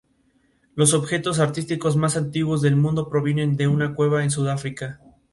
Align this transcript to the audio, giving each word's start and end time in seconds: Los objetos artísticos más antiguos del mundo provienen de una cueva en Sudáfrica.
Los 0.73 0.95
objetos 0.95 1.37
artísticos 1.37 1.95
más 1.95 2.17
antiguos 2.17 2.63
del 2.63 2.75
mundo 2.75 3.07
provienen 3.07 3.55
de 3.55 3.67
una 3.67 3.93
cueva 3.93 4.23
en 4.23 4.31
Sudáfrica. 4.31 4.99